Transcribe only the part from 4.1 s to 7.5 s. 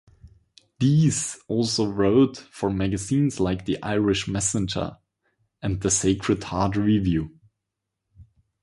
Messenger" and "The Sacred Heart Review".